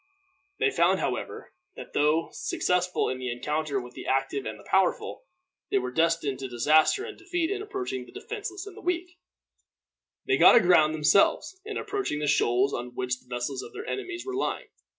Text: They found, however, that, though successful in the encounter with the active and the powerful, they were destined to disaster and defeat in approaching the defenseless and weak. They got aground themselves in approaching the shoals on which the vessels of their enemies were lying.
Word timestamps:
They 0.57 0.71
found, 0.71 0.99
however, 0.99 1.53
that, 1.75 1.93
though 1.93 2.29
successful 2.31 3.07
in 3.07 3.19
the 3.19 3.31
encounter 3.31 3.79
with 3.79 3.93
the 3.93 4.07
active 4.07 4.47
and 4.47 4.59
the 4.59 4.65
powerful, 4.67 5.25
they 5.69 5.77
were 5.77 5.91
destined 5.91 6.39
to 6.39 6.47
disaster 6.47 7.05
and 7.05 7.15
defeat 7.19 7.51
in 7.51 7.61
approaching 7.61 8.07
the 8.07 8.11
defenseless 8.11 8.65
and 8.65 8.83
weak. 8.83 9.19
They 10.25 10.37
got 10.37 10.55
aground 10.55 10.95
themselves 10.95 11.55
in 11.65 11.77
approaching 11.77 12.17
the 12.17 12.25
shoals 12.25 12.73
on 12.73 12.95
which 12.95 13.19
the 13.19 13.27
vessels 13.29 13.61
of 13.61 13.73
their 13.73 13.85
enemies 13.85 14.25
were 14.25 14.33
lying. 14.33 14.69